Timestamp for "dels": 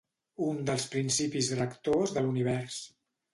0.69-0.85